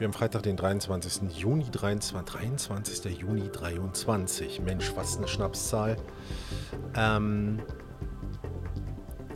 [0.00, 1.30] Wir haben Freitag, den 23.
[1.36, 3.18] Juni, 23, 23.
[3.18, 4.62] Juni 23.
[4.62, 5.98] Mensch, was eine Schnapszahl.
[6.96, 7.60] Ähm,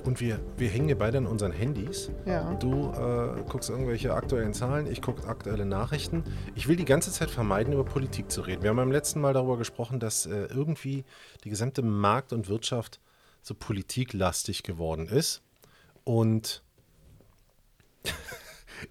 [0.05, 2.11] und wir, wir hängen hier beide an unseren Handys.
[2.25, 2.55] Ja.
[2.55, 6.25] Du äh, guckst irgendwelche aktuellen Zahlen, ich gucke aktuelle Nachrichten.
[6.55, 8.63] Ich will die ganze Zeit vermeiden, über Politik zu reden.
[8.63, 11.05] Wir haben beim letzten Mal darüber gesprochen, dass äh, irgendwie
[11.45, 13.01] die gesamte Markt und Wirtschaft
[13.43, 15.43] so politiklastig geworden ist.
[16.05, 16.63] Und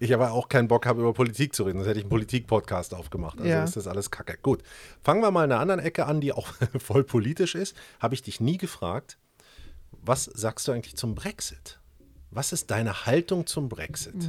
[0.00, 1.78] ich aber auch keinen Bock habe, über Politik zu reden.
[1.78, 3.38] Sonst hätte ich einen Politik-Podcast aufgemacht.
[3.38, 3.64] Also Ja.
[3.64, 4.36] ist das alles kacke.
[4.42, 4.62] Gut.
[5.02, 6.48] Fangen wir mal in einer anderen Ecke an, die auch
[6.78, 7.76] voll politisch ist.
[8.00, 9.18] Habe ich dich nie gefragt,
[10.02, 11.78] was sagst du eigentlich zum Brexit?
[12.30, 14.28] Was ist deine Haltung zum Brexit?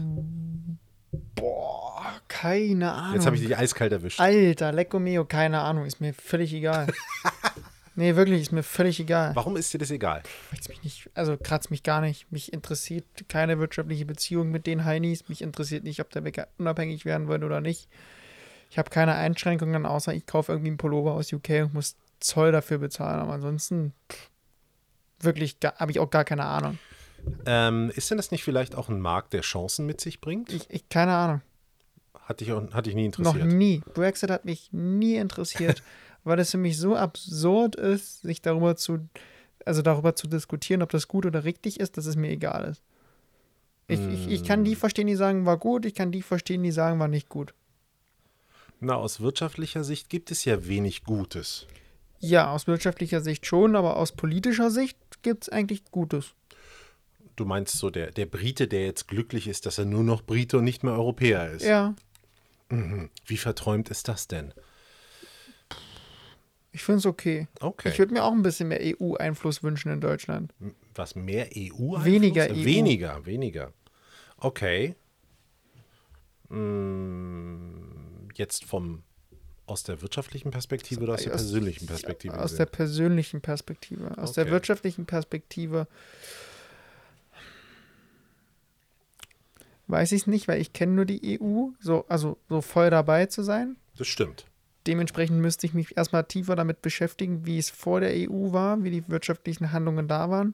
[1.33, 3.15] Boah, keine Ahnung.
[3.15, 4.19] Jetzt habe ich dich eiskalt erwischt.
[4.19, 6.87] Alter, Lecco Mio, keine Ahnung, ist mir völlig egal.
[7.95, 9.31] nee, wirklich, ist mir völlig egal.
[9.35, 10.23] Warum ist dir das egal?
[10.51, 12.31] Mich nicht, also kratzt mich gar nicht.
[12.31, 15.27] Mich interessiert keine wirtschaftliche Beziehung mit den Heinis.
[15.29, 17.87] Mich interessiert nicht, ob der Bäcker unabhängig werden will oder nicht.
[18.69, 22.51] Ich habe keine Einschränkungen, außer ich kaufe irgendwie einen Pullover aus UK und muss Zoll
[22.51, 23.19] dafür bezahlen.
[23.19, 24.29] Aber ansonsten pff,
[25.19, 26.77] wirklich habe ich auch gar keine Ahnung.
[27.45, 30.51] Ähm, ist denn das nicht vielleicht auch ein Markt, der Chancen mit sich bringt?
[30.51, 31.41] Ich, ich keine Ahnung.
[32.25, 33.51] Hat dich, auch- hat dich nie Noch interessiert?
[33.53, 33.81] nie.
[33.93, 35.83] Brexit hat mich nie interessiert,
[36.25, 39.07] weil es für mich so absurd ist, sich darüber zu,
[39.63, 42.81] also darüber zu diskutieren, ob das gut oder richtig ist, dass es mir egal ist.
[43.87, 44.65] Ich, ich, ich kann Mm.
[44.65, 47.53] die verstehen, die sagen, war gut, ich kann die verstehen, die sagen, war nicht gut.
[48.79, 51.67] Na, aus wirtschaftlicher Sicht gibt es ja wenig Gutes.
[52.19, 56.33] Ja, aus wirtschaftlicher Sicht schon, aber aus politischer Sicht gibt es eigentlich Gutes.
[57.35, 60.57] Du meinst so, der, der Brite, der jetzt glücklich ist, dass er nur noch Brite
[60.57, 61.63] und nicht mehr Europäer ist.
[61.65, 61.93] Ja,
[63.25, 64.53] Wie verträumt ist das denn?
[66.75, 67.47] Ich finde es okay.
[67.61, 67.89] Okay.
[67.89, 70.53] Ich würde mir auch ein bisschen mehr EU-Einfluss wünschen in Deutschland.
[70.93, 72.03] Was, mehr EU?
[72.03, 72.53] Weniger EU.
[72.65, 73.71] Weniger, weniger.
[74.37, 74.95] Okay.
[76.49, 79.03] Mm, Jetzt vom
[79.65, 82.35] aus der wirtschaftlichen Perspektive oder aus der Aus- persönlichen Perspektive?
[82.37, 82.57] Aus gesehen?
[82.57, 84.17] der persönlichen Perspektive.
[84.17, 84.51] Aus der Okay.
[84.51, 85.87] wirtschaftlichen Perspektive
[89.87, 93.25] weiß ich es nicht, weil ich kenne nur die EU, so, also so voll dabei
[93.27, 93.77] zu sein.
[93.97, 94.45] das stimmt.
[94.87, 98.91] Dementsprechend müsste ich mich erstmal tiefer damit beschäftigen, wie es vor der EU war, wie
[98.91, 100.53] die wirtschaftlichen Handlungen da waren.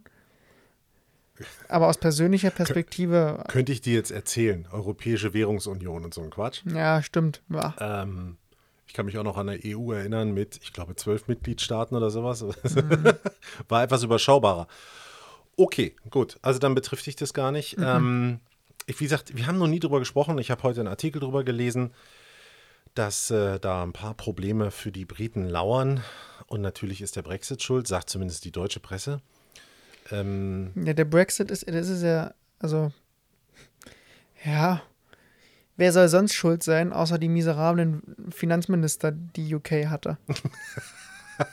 [1.68, 6.62] Aber aus persönlicher Perspektive, Könnte ich dir jetzt erzählen, Europäische Währungsunion und so ein Quatsch.
[6.66, 7.42] ja, stimmt.
[7.50, 7.74] Ja.
[7.80, 8.38] Ähm,
[8.86, 12.10] ich kann mich auch noch an eine EU erinnern mit, ich glaube, zwölf Mitgliedstaaten oder
[12.10, 12.44] sowas.
[13.70, 14.68] War etwas überschaubarer.
[15.58, 16.38] Okay, gut.
[16.42, 17.78] Also dann betrifft dich das gar nicht.
[17.80, 18.40] Ähm,
[18.88, 20.38] ich, wie gesagt, wir haben noch nie drüber gesprochen.
[20.40, 21.92] Ich habe heute einen Artikel drüber gelesen,
[22.96, 26.02] dass äh, da ein paar Probleme für die Briten lauern.
[26.48, 29.22] Und natürlich ist der Brexit schuld, sagt zumindest die deutsche Presse.
[30.12, 32.92] Ähm, Ja, der Brexit ist, das ist ja, also,
[34.44, 34.82] ja,
[35.78, 40.18] wer soll sonst schuld sein, außer die miserablen Finanzminister, die UK hatte?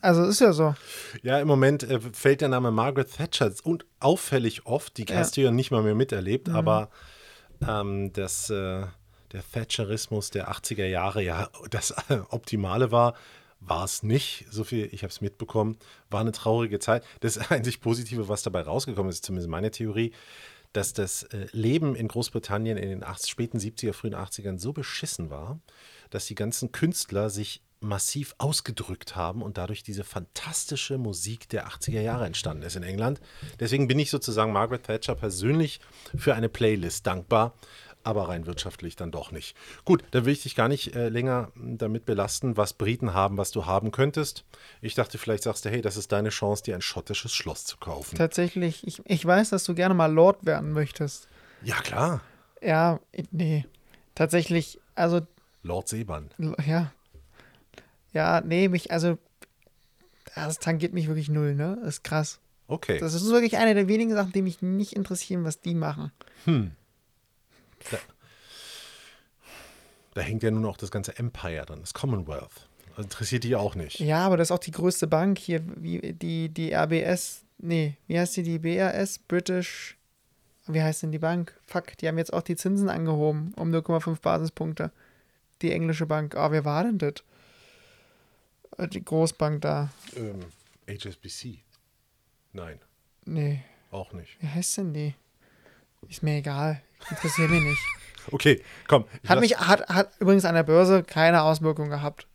[0.00, 0.74] also ist ja so.
[1.22, 4.96] Ja, im Moment äh, fällt der Name Margaret Thatcher und auffällig oft.
[4.96, 5.04] Die
[5.36, 6.90] du ja nicht mal mehr miterlebt, aber
[7.66, 8.84] ähm, das, äh,
[9.32, 11.94] der Thatcherismus der 80er Jahre ja das
[12.30, 13.14] Optimale war,
[13.60, 14.46] war es nicht.
[14.50, 15.78] So viel, ich habe es mitbekommen,
[16.10, 17.04] war eine traurige Zeit.
[17.20, 20.12] Das einzig Positive, was dabei rausgekommen ist, zumindest meine Theorie,
[20.72, 25.30] dass das äh, Leben in Großbritannien in den 80, späten 70er, frühen 80ern so beschissen
[25.30, 25.60] war,
[26.10, 32.00] dass die ganzen Künstler sich massiv ausgedrückt haben und dadurch diese fantastische Musik der 80er
[32.00, 33.20] Jahre entstanden ist in England.
[33.60, 35.80] Deswegen bin ich sozusagen Margaret Thatcher persönlich
[36.16, 37.54] für eine Playlist dankbar,
[38.04, 39.56] aber rein wirtschaftlich dann doch nicht.
[39.84, 43.36] Gut, dann will ich dich gar nicht äh, länger m, damit belasten, was Briten haben,
[43.36, 44.44] was du haben könntest.
[44.80, 47.76] Ich dachte, vielleicht sagst du, hey, das ist deine Chance, dir ein schottisches Schloss zu
[47.78, 48.16] kaufen.
[48.16, 51.28] Tatsächlich, ich, ich weiß, dass du gerne mal Lord werden möchtest.
[51.62, 52.20] Ja, klar.
[52.62, 53.00] Ja,
[53.30, 53.64] nee.
[54.14, 55.20] Tatsächlich, also,
[55.62, 56.30] Lord Seebann.
[56.38, 56.92] l- ja.
[58.12, 59.18] Ja, nee, mich, also,
[60.34, 61.78] das tangiert mich wirklich null, ne?
[61.80, 62.38] Das ist krass.
[62.66, 62.98] Okay.
[62.98, 66.12] Das ist wirklich eine der wenigen Sachen, die mich nicht interessieren, was die machen.
[70.14, 72.68] Da hängt ja nun auch das ganze Empire dran, das Commonwealth.
[72.96, 73.98] Das interessiert dich auch nicht.
[73.98, 78.36] Ja, aber das ist auch die größte Bank hier, die, die RBS, nee, wie heißt
[78.36, 79.96] die, die BRS, British,
[80.68, 81.58] wie heißt denn die Bank?
[81.66, 84.92] Fuck, die haben jetzt auch die Zinsen angehoben um 0,5 Basispunkte.
[85.62, 86.36] Die englische Bank.
[86.36, 87.14] Ah, wer war denn das?
[88.78, 89.90] Äh, Die Großbank da.
[90.16, 90.40] Ähm,
[90.88, 91.58] HSBC.
[92.52, 92.78] Nein,
[93.26, 94.36] Nee, auch nicht.
[94.40, 95.14] wie heißt denn die?
[96.08, 96.82] Ist mir egal.
[97.10, 97.82] Interessiert mich nicht.
[98.30, 99.04] Okay, komm.
[99.26, 102.26] Hat mich, hat, hat übrigens an der Börse keine Auswirkung gehabt.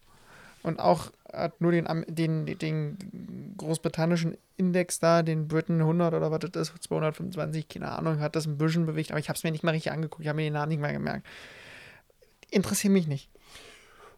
[0.61, 6.39] Und auch hat nur den, den, den großbritannischen Index da, den Britain 100 oder was
[6.39, 9.51] das ist, 225, keine Ahnung, hat das ein bisschen bewegt, aber ich habe es mir
[9.51, 11.25] nicht mal richtig angeguckt, ich habe mir den Namen nicht mehr gemerkt.
[12.51, 13.29] interessiert mich nicht.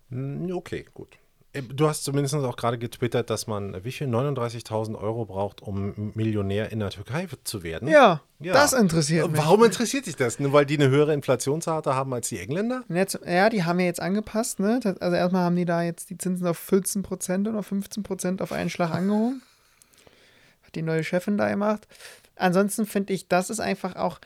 [0.09, 1.17] Hm, Okay, gut.
[1.53, 5.61] Äh, Du hast zumindest auch gerade getwittert, dass man äh, wie viel 39.000 Euro braucht,
[5.61, 7.87] um Millionär in der Türkei zu werden.
[7.87, 8.53] Ja, Ja.
[8.53, 9.39] das interessiert mich.
[9.41, 10.39] Warum interessiert dich das?
[10.39, 12.83] Nur weil die eine höhere Inflationsrate haben als die Engländer?
[12.89, 14.79] Jetzt, ja, die haben ja jetzt angepasst, ne?
[14.99, 18.91] Also erstmal haben die da jetzt die Zinsen auf 14% oder 15% auf einen Schlag
[18.91, 19.41] angehoben.
[20.63, 21.87] Hat die neue Chefin da gemacht.
[22.37, 24.19] Ansonsten finde ich, das ist einfach auch,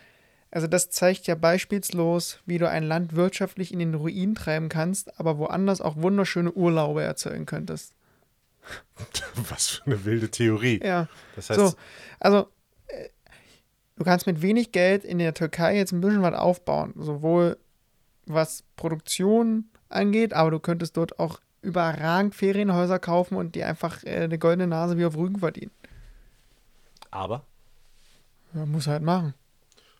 [0.55, 5.19] also das zeigt ja beispielslos, wie du ein Land wirtschaftlich in den Ruin treiben kannst,
[5.19, 7.93] aber woanders auch wunderschöne Urlaube erzeugen könntest.
[9.49, 10.79] Was für eine wilde Theorie.
[10.81, 11.09] Ja.
[11.35, 11.73] Das heißt, So,
[12.21, 12.47] also
[12.87, 13.09] äh,
[13.97, 17.57] du kannst mit wenig Geld in der Türkei jetzt ein bisschen was aufbauen, sowohl
[18.25, 24.21] was Produktion angeht, aber du könntest dort auch überragend Ferienhäuser kaufen und dir einfach äh,
[24.21, 25.71] eine goldene Nase wie auf Rügen verdienen.
[27.11, 27.43] aber
[28.53, 29.33] Ja, muss halt machen.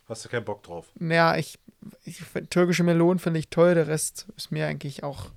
[0.08, 0.86] Hast du keinen Bock drauf.
[0.98, 1.58] Naja, ich,
[2.04, 5.30] ich türkische Melonen finde ich toll, der Rest ist mir eigentlich auch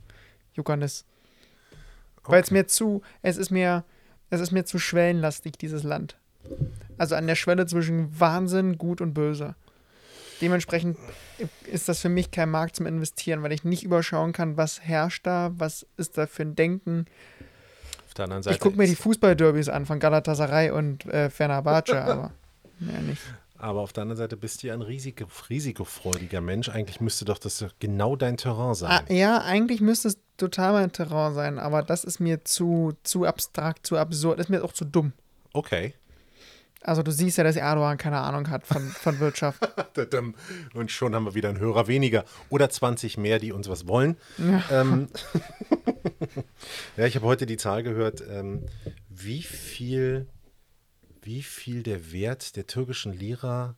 [0.53, 1.05] Juckernis.
[2.23, 3.83] Weil es mir zu, es ist mir,
[4.29, 6.15] es ist mir zu schwellenlastig, dieses Land.
[6.97, 9.55] Also an der Schwelle zwischen Wahnsinn, Gut und Böse.
[10.41, 10.97] Dementsprechend
[11.65, 15.25] ist das für mich kein Markt zum Investieren, weil ich nicht überschauen kann, was herrscht
[15.25, 17.05] da, was ist da für ein Denken.
[18.07, 18.55] Auf der anderen Seite.
[18.55, 22.31] Ich gucke mir die Fußballderbys an von Galatasaray und äh, Fenerbahce, aber
[22.79, 23.21] mehr nicht.
[23.59, 26.69] Aber auf der anderen Seite bist du ja ein risiko, risikofreudiger Mensch.
[26.69, 29.05] Eigentlich müsste doch das genau dein Terrain Ah, sein.
[29.09, 33.85] ja, eigentlich müsste es total mein Terrain sein, aber das ist mir zu, zu abstrakt,
[33.85, 35.13] zu absurd, ist mir auch zu dumm.
[35.53, 35.93] Okay.
[36.81, 39.59] Also du siehst ja, dass Erdogan keine Ahnung hat von, von Wirtschaft.
[40.73, 42.23] Und schon haben wir wieder einen Hörer weniger.
[42.49, 44.15] Oder 20 mehr, die uns was wollen.
[44.71, 45.09] Ähm,
[46.97, 48.65] ja, ich habe heute die Zahl gehört, ähm,
[49.09, 50.27] wie viel,
[51.29, 53.75] wie viel der Wert der türkischen Lira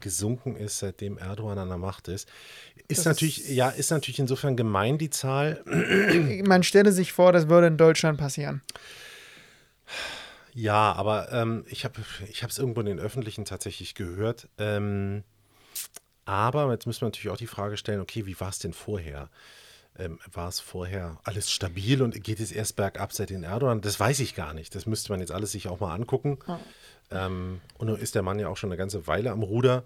[0.00, 2.28] gesunken ist, seitdem Erdogan an der Macht ist.
[2.88, 5.62] Ist Das natürlich, ja, ist natürlich insofern gemein, die Zahl.
[6.44, 8.60] Man stelle sich vor, das würde in Deutschland passieren.
[10.52, 14.48] Ja, aber ähm, ich habe ich es irgendwo in den Öffentlichen tatsächlich gehört.
[14.58, 15.24] Ähm,
[16.26, 19.30] aber jetzt müssen wir natürlich auch die Frage stellen, okay, wie war es denn vorher?
[19.96, 23.80] Ähm, war es vorher alles stabil und geht es erst bergab seit den Erdogan?
[23.80, 24.74] Das weiß ich gar nicht.
[24.74, 26.38] Das müsste man jetzt alles sich auch mal angucken.
[27.10, 29.84] Ähm, und nun ist der Mann ja auch schon eine ganze Weile am Ruder.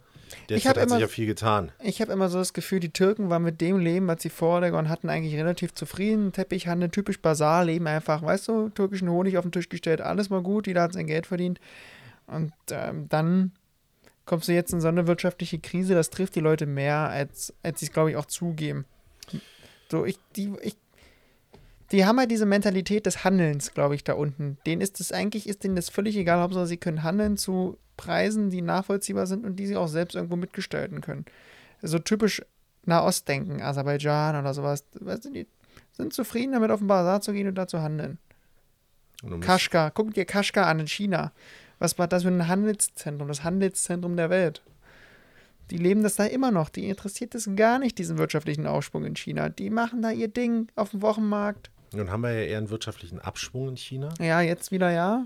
[0.48, 1.72] Der hat, sich ja viel getan.
[1.82, 4.62] Ich habe immer so das Gefühl, die Türken waren mit dem Leben, was sie vor
[4.62, 6.32] Erdogan hatten, eigentlich relativ zufrieden.
[6.32, 10.66] Teppichhandel, typisch Basar-Leben einfach, weißt du, türkischen Honig auf den Tisch gestellt, alles mal gut,
[10.66, 11.60] jeder hat sein Geld verdient.
[12.26, 13.52] Und ähm, dann
[14.26, 17.80] kommst du jetzt in so eine wirtschaftliche Krise, das trifft die Leute mehr, als, als
[17.80, 18.84] sie es, glaube ich, auch zugeben.
[19.90, 20.76] So, ich, die, ich,
[21.92, 24.58] die haben halt diese Mentalität des Handelns, glaube ich, da unten.
[24.66, 28.50] Denen ist es eigentlich, ist denen das völlig egal, Hauptsache sie können handeln zu Preisen,
[28.50, 31.24] die nachvollziehbar sind und die sie auch selbst irgendwo mitgestalten können.
[31.82, 32.42] So typisch
[32.84, 34.84] Nahostdenken, Aserbaidschan oder sowas.
[34.94, 35.46] Weißt du, die
[35.92, 38.18] sind zufrieden damit, auf den Bazar zu gehen und da zu handeln.
[39.40, 41.32] Kaschgar, guck dir Kaschgar an in China.
[41.78, 43.28] Was war das für ein Handelszentrum?
[43.28, 44.62] Das Handelszentrum der Welt.
[45.70, 46.68] Die leben das da immer noch.
[46.68, 49.48] Die interessiert es gar nicht, diesen wirtschaftlichen Aufschwung in China.
[49.48, 51.70] Die machen da ihr Ding auf dem Wochenmarkt.
[51.94, 54.10] Nun haben wir ja eher einen wirtschaftlichen Abschwung in China.
[54.20, 55.24] Ja, jetzt wieder ja.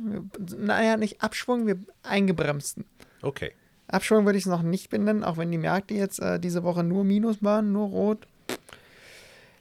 [0.57, 2.85] Naja, nicht Abschwung, wir eingebremsten.
[3.21, 3.53] Okay.
[3.89, 6.83] Abschwung würde ich es noch nicht benennen, auch wenn die Märkte jetzt äh, diese Woche
[6.83, 8.27] nur Minus waren, nur rot.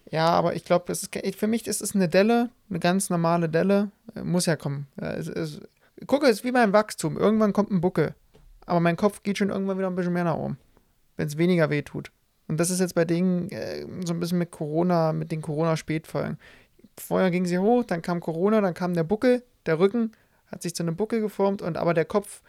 [0.10, 3.92] Ja, aber ich glaube, für mich ist es eine Delle, eine ganz normale Delle.
[4.16, 4.88] Äh, Muss ja kommen.
[4.98, 5.62] Es, es,
[6.06, 7.18] gucke, es ist wie beim Wachstum.
[7.18, 8.14] Irgendwann kommt ein Buckel.
[8.66, 10.58] Aber mein Kopf geht schon irgendwann wieder ein bisschen mehr nach oben.
[11.18, 12.12] Wenn es weniger weh tut.
[12.48, 16.38] Und das ist jetzt bei denen äh, so ein bisschen mit Corona, mit den Corona-Spätfolgen.
[16.98, 20.12] Vorher ging sie hoch, dann kam Corona, dann kam der Buckel, der Rücken
[20.48, 22.42] hat sich zu einem Buckel geformt und aber der Kopf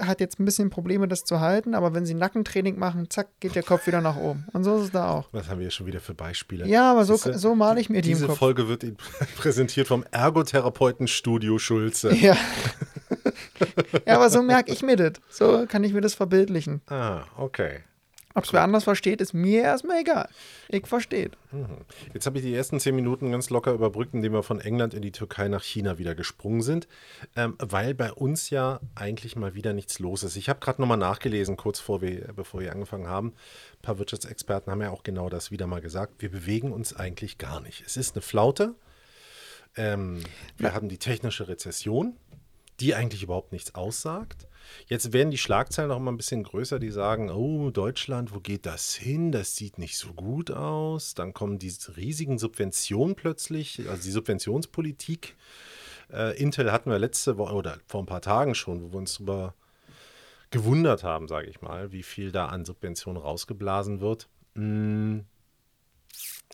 [0.00, 3.54] hat jetzt ein bisschen Probleme, das zu halten, aber wenn sie Nackentraining machen, zack, geht
[3.54, 4.46] der Kopf wieder nach oben.
[4.52, 5.28] Und so ist es da auch.
[5.32, 6.66] Was haben wir schon wieder für Beispiele?
[6.66, 8.28] Ja, aber so, Siehste, so male ich mir die Diese.
[8.30, 8.96] Folge wird Ihnen
[9.36, 12.14] präsentiert vom Ergotherapeuten Studio Schulze.
[12.14, 12.36] Ja.
[14.06, 15.12] ja, aber so merke ich mir das.
[15.28, 16.80] So kann ich mir das verbildlichen.
[16.88, 17.80] Ah, okay.
[18.34, 20.28] Ob es wer anders versteht, ist mir erstmal egal.
[20.68, 21.30] Ich verstehe.
[22.14, 25.02] Jetzt habe ich die ersten zehn Minuten ganz locker überbrückt, indem wir von England in
[25.02, 26.88] die Türkei nach China wieder gesprungen sind,
[27.36, 30.36] ähm, weil bei uns ja eigentlich mal wieder nichts los ist.
[30.36, 33.34] Ich habe gerade nochmal nachgelesen, kurz vor wir, bevor wir angefangen haben.
[33.74, 36.14] Ein paar Wirtschaftsexperten haben ja auch genau das wieder mal gesagt.
[36.20, 37.82] Wir bewegen uns eigentlich gar nicht.
[37.84, 38.74] Es ist eine Flaute.
[39.76, 40.22] Ähm,
[40.56, 42.16] wir haben die technische Rezession,
[42.82, 44.46] die eigentlich überhaupt nichts aussagt.
[44.86, 48.66] Jetzt werden die Schlagzeilen auch immer ein bisschen größer, die sagen, oh, Deutschland, wo geht
[48.66, 49.32] das hin?
[49.32, 51.14] Das sieht nicht so gut aus.
[51.14, 55.36] Dann kommen diese riesigen Subventionen plötzlich, also die Subventionspolitik.
[56.12, 59.14] Äh, Intel hatten wir letzte Woche oder vor ein paar Tagen schon, wo wir uns
[59.14, 59.54] darüber
[60.50, 64.28] gewundert haben, sage ich mal, wie viel da an Subventionen rausgeblasen wird.
[64.54, 65.20] Mm,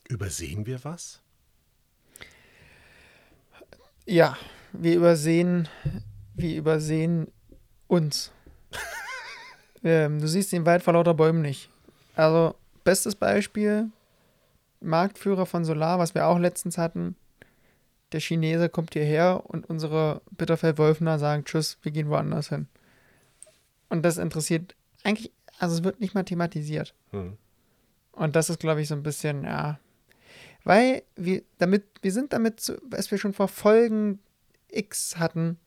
[0.08, 1.20] Übersehen wir was?
[4.06, 4.38] Ja,
[4.72, 5.68] wir übersehen,
[6.38, 7.28] wir übersehen
[7.86, 8.32] uns.
[9.84, 11.70] ähm, du siehst den Wald vor lauter Bäumen nicht.
[12.14, 12.54] Also,
[12.84, 13.90] bestes Beispiel,
[14.80, 17.16] Marktführer von Solar, was wir auch letztens hatten.
[18.12, 22.66] Der Chinese kommt hierher und unsere Bitterfeld-Wolfner sagen Tschüss, wir gehen woanders hin.
[23.88, 26.94] Und das interessiert eigentlich, also es wird nicht mal thematisiert.
[27.10, 27.36] Hm.
[28.12, 29.78] Und das ist, glaube ich, so ein bisschen, ja.
[30.64, 34.18] Weil wir damit, wir sind damit, was wir schon vor Folgen
[34.70, 35.58] X hatten,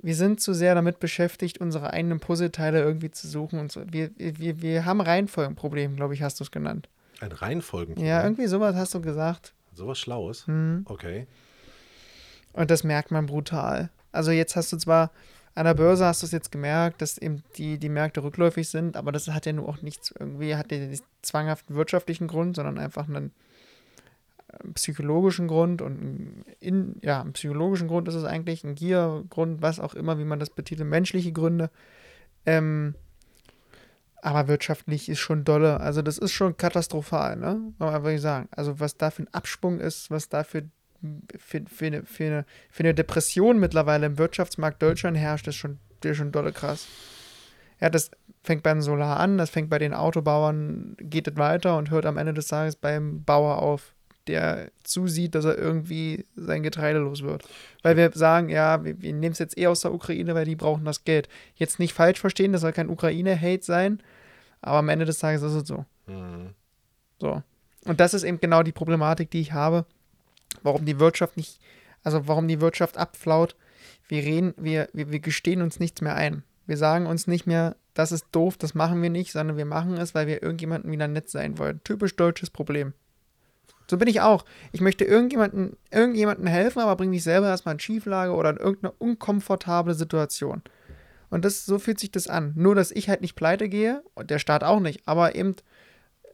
[0.00, 3.82] wir sind zu sehr damit beschäftigt, unsere eigenen Puzzleteile irgendwie zu suchen und so.
[3.90, 6.88] Wir, wir, wir haben Reihenfolgenproblem, glaube ich, hast du es genannt.
[7.20, 8.08] Ein Reihenfolgenproblem?
[8.08, 9.52] Ja, irgendwie sowas hast du gesagt.
[9.74, 10.46] Sowas Schlaues?
[10.46, 10.82] Mhm.
[10.84, 11.26] Okay.
[12.52, 13.90] Und das merkt man brutal.
[14.12, 15.10] Also jetzt hast du zwar
[15.54, 18.96] an der Börse hast du es jetzt gemerkt, dass eben die, die Märkte rückläufig sind,
[18.96, 22.78] aber das hat ja nur auch nichts irgendwie, hat ja nicht zwanghaften wirtschaftlichen Grund, sondern
[22.78, 23.32] einfach einen
[24.74, 29.94] psychologischen Grund und in, ja, einen psychologischen Grund ist es eigentlich, ein Giergrund, was auch
[29.94, 31.70] immer, wie man das betitelt, menschliche Gründe.
[32.46, 32.94] Ähm,
[34.20, 35.80] aber wirtschaftlich ist schon dolle.
[35.80, 37.72] Also das ist schon katastrophal, ne?
[37.78, 38.48] Kann man wirklich sagen.
[38.50, 40.64] Also was da für ein Absprung ist, was da für
[41.38, 45.78] für, für, eine, für, eine, für eine Depression mittlerweile im Wirtschaftsmarkt Deutschland herrscht, ist schon,
[46.02, 46.86] ist schon dolle krass.
[47.80, 48.10] Ja, das
[48.42, 52.16] fängt beim Solar an, das fängt bei den Autobauern, geht es weiter und hört am
[52.16, 53.94] Ende des Tages beim Bauer auf,
[54.28, 57.44] der zusieht, dass er irgendwie sein Getreide los wird.
[57.82, 60.56] Weil wir sagen, ja, wir, wir nehmen es jetzt eh aus der Ukraine, weil die
[60.56, 61.28] brauchen das Geld.
[61.54, 64.00] Jetzt nicht falsch verstehen, das soll kein Ukraine-Hate sein,
[64.60, 65.84] aber am Ende des Tages ist es so.
[66.06, 66.54] Mhm.
[67.18, 67.42] So.
[67.84, 69.86] Und das ist eben genau die Problematik, die ich habe
[70.62, 71.60] warum die Wirtschaft nicht,
[72.02, 73.56] also warum die Wirtschaft abflaut.
[74.08, 76.42] Wir reden, wir, wir, wir gestehen uns nichts mehr ein.
[76.66, 79.96] Wir sagen uns nicht mehr, das ist doof, das machen wir nicht, sondern wir machen
[79.96, 81.80] es, weil wir irgendjemandem wieder nett sein wollen.
[81.84, 82.92] Typisch deutsches Problem.
[83.90, 84.44] So bin ich auch.
[84.72, 88.92] Ich möchte irgendjemanden, irgendjemanden helfen, aber bringe mich selber erstmal in Schieflage oder in irgendeine
[88.98, 90.62] unkomfortable Situation.
[91.30, 92.52] Und das, so fühlt sich das an.
[92.56, 95.56] Nur, dass ich halt nicht pleite gehe und der Staat auch nicht, aber eben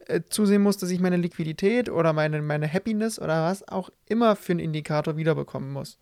[0.07, 4.35] äh, zusehen muss, dass ich meine Liquidität oder meine, meine Happiness oder was auch immer
[4.35, 5.97] für einen Indikator wiederbekommen muss.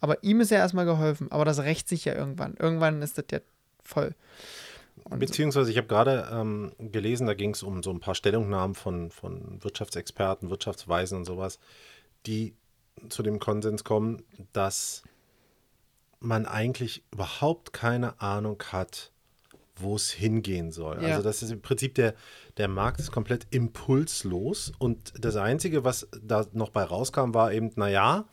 [0.00, 2.54] Aber ihm ist ja erstmal geholfen, aber das rächt sich ja irgendwann.
[2.58, 3.38] Irgendwann ist das ja
[3.84, 4.14] voll.
[5.04, 8.74] Und Beziehungsweise, ich habe gerade ähm, gelesen, da ging es um so ein paar Stellungnahmen
[8.74, 11.58] von, von Wirtschaftsexperten, Wirtschaftsweisen und sowas,
[12.26, 12.54] die
[13.08, 15.02] zu dem Konsens kommen, dass
[16.20, 19.10] man eigentlich überhaupt keine Ahnung hat,
[19.76, 21.02] wo es hingehen soll.
[21.02, 21.10] Ja.
[21.10, 22.14] Also das ist im Prinzip der,
[22.56, 27.72] der Markt ist komplett impulslos und das Einzige, was da noch bei rauskam, war eben,
[27.76, 28.26] naja,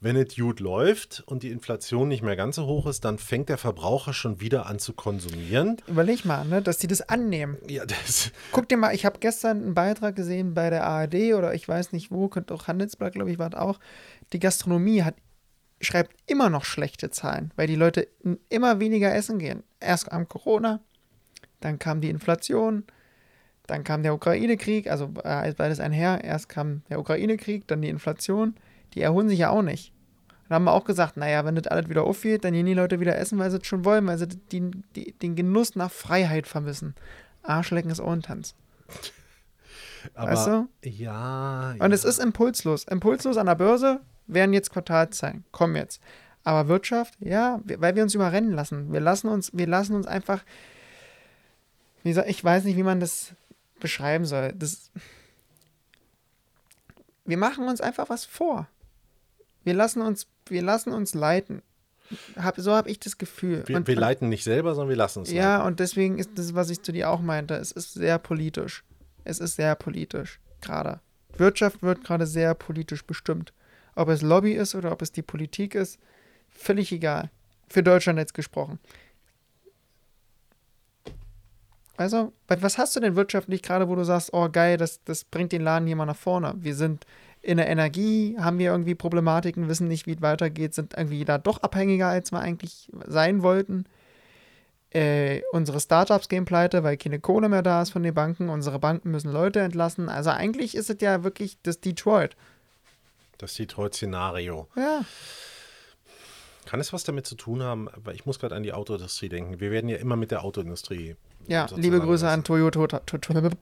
[0.00, 3.48] wenn es gut läuft und die Inflation nicht mehr ganz so hoch ist, dann fängt
[3.48, 5.76] der Verbraucher schon wieder an zu konsumieren.
[5.86, 7.56] Überleg mal, ne, dass die das annehmen.
[7.68, 11.54] Ja, das Guck dir mal, ich habe gestern einen Beitrag gesehen bei der ARD oder
[11.54, 13.78] ich weiß nicht wo, könnte auch Handelsblatt, glaube ich, war es auch.
[14.32, 15.14] Die Gastronomie hat
[15.80, 18.08] schreibt immer noch schlechte Zahlen, weil die Leute
[18.48, 19.62] immer weniger essen gehen.
[19.80, 20.80] Erst kam Corona,
[21.60, 22.84] dann kam die Inflation,
[23.66, 26.22] dann kam der Ukraine-Krieg, also äh, beides einher.
[26.24, 28.54] Erst kam der Ukraine-Krieg, dann die Inflation.
[28.96, 29.92] Die erholen sich ja auch nicht.
[30.48, 33.00] Dann haben wir auch gesagt, naja, wenn das alles wieder aufgeht, dann gehen die Leute
[33.00, 36.46] wieder essen, weil sie es schon wollen, weil sie die, die, den Genuss nach Freiheit
[36.46, 36.94] vermissen.
[37.42, 38.54] Arschlecken ist Ohrentanz.
[40.14, 40.68] Aber, weißt du?
[40.82, 41.84] Ja, ja.
[41.84, 42.84] Und es ist impulslos.
[42.84, 45.44] Impulslos an der Börse werden jetzt Quartalzahlen.
[45.50, 46.00] Kommen jetzt.
[46.44, 48.92] Aber Wirtschaft, ja, weil wir uns überrennen lassen.
[48.92, 50.44] Wir lassen uns, wir lassen uns einfach,
[52.04, 53.32] wie gesagt, ich weiß nicht, wie man das
[53.80, 54.52] beschreiben soll.
[54.52, 54.92] Das,
[57.24, 58.68] wir machen uns einfach was vor.
[59.66, 61.60] Wir lassen uns, wir lassen uns leiten.
[62.36, 63.64] Hab, so habe ich das Gefühl.
[63.66, 65.66] Wir, und, wir leiten nicht selber, sondern wir lassen uns Ja, leiten.
[65.66, 68.84] und deswegen ist das, was ich zu dir auch meinte, es ist sehr politisch.
[69.24, 71.00] Es ist sehr politisch, gerade.
[71.36, 73.52] Wirtschaft wird gerade sehr politisch bestimmt.
[73.96, 75.98] Ob es Lobby ist oder ob es die Politik ist,
[76.48, 77.30] völlig egal.
[77.68, 78.78] Für Deutschland jetzt gesprochen.
[81.96, 85.50] Also, was hast du denn wirtschaftlich gerade, wo du sagst, oh geil, das, das bringt
[85.50, 86.54] den Laden hier mal nach vorne?
[86.56, 87.04] Wir sind
[87.46, 91.38] in der Energie, haben wir irgendwie Problematiken, wissen nicht, wie es weitergeht, sind irgendwie da
[91.38, 93.84] doch abhängiger, als wir eigentlich sein wollten.
[94.90, 98.48] Äh, unsere Startups gehen pleite, weil keine Kohle mehr da ist von den Banken.
[98.48, 100.08] Unsere Banken müssen Leute entlassen.
[100.08, 102.36] Also eigentlich ist es ja wirklich das Detroit.
[103.38, 104.66] Das Detroit-Szenario.
[104.76, 105.04] Ja.
[106.64, 109.60] Kann es was damit zu tun haben, weil ich muss gerade an die Autoindustrie denken.
[109.60, 111.14] Wir werden ja immer mit der Autoindustrie.
[111.46, 112.82] Ja, liebe Grüße an Toyota,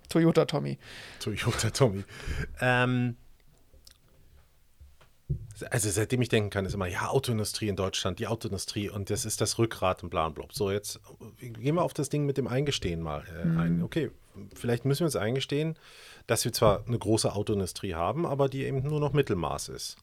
[0.09, 0.79] Toyota Tommy.
[1.21, 2.05] Toyota Tommy.
[2.63, 3.17] Ähm,
[5.71, 9.25] also seitdem ich denken kann, ist immer, ja, Autoindustrie in Deutschland, die Autoindustrie und das
[9.25, 10.53] ist das Rückgrat und bla und blub.
[10.53, 11.01] So, jetzt
[11.41, 13.59] gehen wir auf das Ding mit dem Eingestehen mal äh, mhm.
[13.59, 13.83] ein.
[13.83, 14.11] Okay,
[14.55, 15.77] vielleicht müssen wir uns eingestehen,
[16.27, 19.97] dass wir zwar eine große Autoindustrie haben, aber die eben nur noch Mittelmaß ist.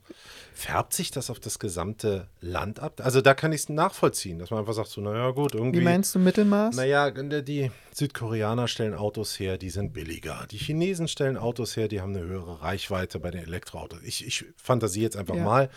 [0.53, 3.01] Färbt sich das auf das gesamte Land ab?
[3.03, 5.79] Also da kann ich es nachvollziehen, dass man einfach sagt, so, naja gut, irgendwie.
[5.79, 6.75] Wie meinst du Mittelmaß?
[6.75, 10.45] Naja, die Südkoreaner stellen Autos her, die sind billiger.
[10.51, 13.99] Die Chinesen stellen Autos her, die haben eine höhere Reichweite bei den Elektroautos.
[14.03, 15.43] Ich, ich fantasiere jetzt einfach ja.
[15.43, 15.69] mal.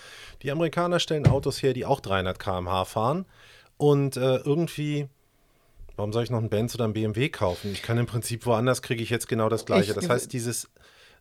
[0.42, 3.24] Die Amerikaner stellen Autos her, die auch 300 km/h fahren.
[3.76, 5.08] Und äh, irgendwie
[5.96, 7.70] Warum soll ich noch einen Benz oder einen BMW kaufen?
[7.72, 9.90] Ich kann im Prinzip woanders kriege ich jetzt genau das Gleiche.
[9.90, 10.68] Ich, das heißt, dieses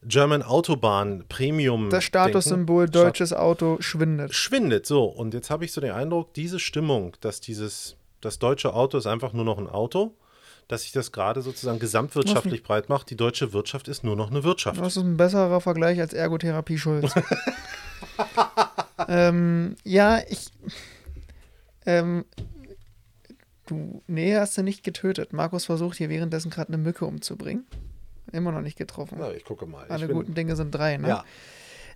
[0.05, 1.89] German Autobahn Premium.
[1.89, 4.33] Das Statussymbol deutsches Auto schwindet.
[4.33, 5.05] Schwindet, so.
[5.05, 9.05] Und jetzt habe ich so den Eindruck, diese Stimmung, dass dieses, das deutsche Auto ist
[9.05, 10.15] einfach nur noch ein Auto,
[10.67, 13.09] dass sich das gerade sozusagen gesamtwirtschaftlich breit macht.
[13.09, 14.79] Die deutsche Wirtschaft ist nur noch eine Wirtschaft.
[14.79, 17.13] Das ist ein besserer Vergleich als Ergotherapie Schulz.
[19.07, 20.47] ähm, ja, ich.
[21.85, 22.25] Ähm,
[23.65, 25.33] Du, nee, hast du nicht getötet.
[25.33, 27.65] Markus versucht hier währenddessen gerade eine Mücke umzubringen.
[28.31, 29.17] Immer noch nicht getroffen.
[29.19, 29.85] Na, ich gucke mal.
[29.87, 30.15] Alle bin...
[30.15, 31.07] guten Dinge sind drei, ne?
[31.07, 31.25] Ja.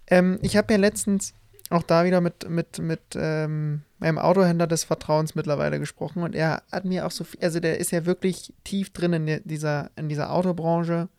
[0.08, 1.34] Ähm, ich habe ja letztens
[1.70, 6.64] auch da wieder mit, mit, mit ähm, meinem Autohändler des Vertrauens mittlerweile gesprochen und er
[6.72, 10.08] hat mir auch so viel, also der ist ja wirklich tief drin in dieser, in
[10.08, 11.10] dieser Autobranche,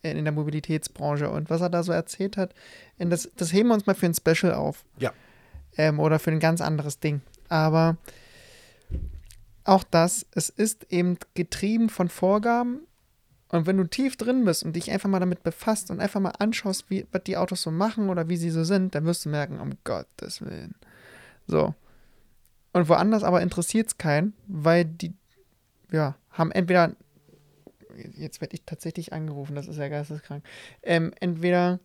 [0.00, 2.54] in der Mobilitätsbranche und was er da so erzählt hat,
[2.98, 4.84] das, das heben wir uns mal für ein Special auf.
[4.98, 5.12] Ja.
[5.76, 7.20] Ähm, oder für ein ganz anderes Ding.
[7.48, 7.98] Aber
[9.68, 12.80] auch das, es ist eben getrieben von Vorgaben.
[13.50, 16.34] Und wenn du tief drin bist und dich einfach mal damit befasst und einfach mal
[16.38, 19.30] anschaust, wie, was die Autos so machen oder wie sie so sind, dann wirst du
[19.30, 20.74] merken, um Gottes Willen.
[21.46, 21.74] So.
[22.72, 25.14] Und woanders aber interessiert es keinen, weil die,
[25.90, 26.94] ja, haben entweder,
[28.16, 30.44] jetzt werde ich tatsächlich angerufen, das ist ja geisteskrank,
[30.82, 31.80] ähm, entweder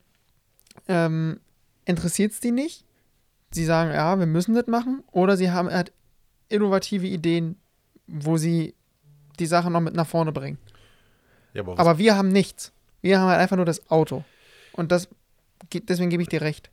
[0.88, 1.40] ähm,
[1.86, 2.86] interessiert es die nicht,
[3.52, 5.94] sie sagen, ja, wir müssen das machen, oder sie haben halt
[6.50, 7.56] innovative Ideen,
[8.14, 8.76] wo sie
[9.40, 10.60] die Sache noch mit nach vorne bringen.
[11.54, 12.72] Ja, aber, aber, wir haben nichts.
[13.02, 14.24] Wir haben halt einfach nur das Auto.
[14.74, 15.08] Und das,
[15.72, 16.70] deswegen gebe ich dir recht.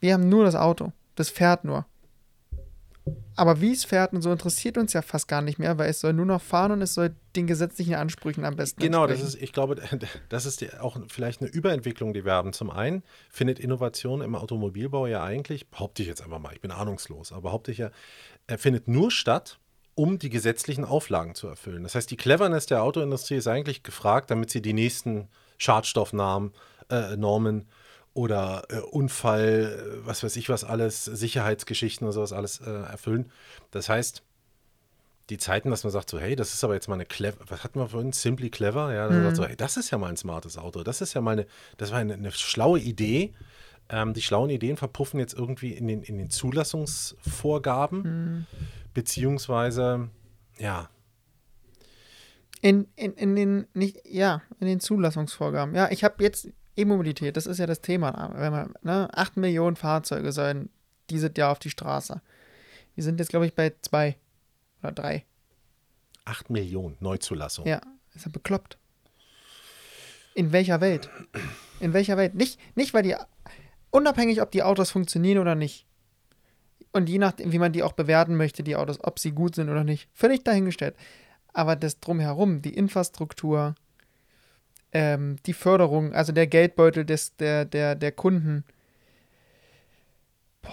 [0.00, 0.92] Wir haben nur das Auto.
[1.14, 1.86] Das fährt nur.
[3.34, 6.00] Aber wie es fährt und so interessiert uns ja fast gar nicht mehr, weil es
[6.00, 9.40] soll nur noch fahren und es soll den gesetzlichen Ansprüchen am besten Genau, das ist,
[9.40, 9.76] ich glaube,
[10.28, 12.52] das ist auch vielleicht eine Überentwicklung, die wir haben.
[12.52, 16.70] Zum einen findet Innovation im Automobilbau ja eigentlich, behaupte ich jetzt einfach mal, ich bin
[16.70, 17.90] ahnungslos, aber behaupte ich ja,
[18.46, 19.58] er findet nur statt,
[19.94, 21.82] um die gesetzlichen Auflagen zu erfüllen.
[21.82, 25.28] Das heißt, die Cleverness der Autoindustrie ist eigentlich gefragt, damit sie die nächsten
[25.58, 26.52] Schadstoffnormen
[26.90, 27.66] äh, Normen
[28.14, 33.30] oder äh, Unfall, äh, was weiß ich was alles, Sicherheitsgeschichten oder sowas alles äh, erfüllen.
[33.70, 34.22] Das heißt,
[35.30, 37.64] die Zeiten, dass man sagt so, hey, das ist aber jetzt mal eine clever, was
[37.64, 39.34] hatten wir vorhin, simply clever, ja, mhm.
[39.34, 41.46] so, hey, das ist ja mal ein smartes Auto, das ist ja mal eine,
[41.78, 43.32] das war eine, eine schlaue Idee.
[43.88, 48.02] Ähm, die schlauen Ideen verpuffen jetzt irgendwie in den, in den Zulassungsvorgaben.
[48.02, 48.46] Mhm
[48.94, 50.10] beziehungsweise,
[50.58, 50.88] ja.
[52.60, 55.74] In, in, in den, nicht, ja, in den Zulassungsvorgaben.
[55.74, 58.32] Ja, ich habe jetzt E-Mobilität, das ist ja das Thema.
[58.34, 60.70] Wenn man, ne, 8 Millionen Fahrzeuge sollen
[61.10, 62.20] dieses Jahr auf die Straße.
[62.94, 64.16] Wir sind jetzt, glaube ich, bei zwei
[64.82, 65.24] oder drei.
[66.24, 67.66] 8 Millionen Neuzulassung.
[67.66, 67.80] Ja,
[68.14, 68.78] ist ja bekloppt.
[70.34, 71.10] In welcher Welt?
[71.80, 72.34] In welcher Welt?
[72.34, 73.16] Nicht, nicht weil die,
[73.90, 75.86] unabhängig, ob die Autos funktionieren oder nicht.
[76.92, 79.70] Und je nachdem, wie man die auch bewerten möchte, die Autos, ob sie gut sind
[79.70, 80.94] oder nicht, völlig dahingestellt.
[81.52, 83.74] Aber das drumherum, die Infrastruktur,
[84.92, 88.64] ähm, die Förderung, also der Geldbeutel des, der, der, der Kunden.
[90.60, 90.70] Boah.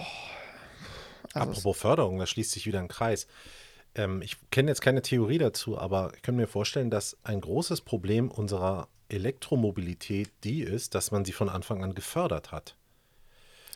[1.32, 3.26] Also Apropos Förderung, da schließt sich wieder ein Kreis.
[3.94, 7.82] Ähm, ich kenne jetzt keine Theorie dazu, aber ich kann mir vorstellen, dass ein großes
[7.82, 12.76] Problem unserer Elektromobilität die ist, dass man sie von Anfang an gefördert hat.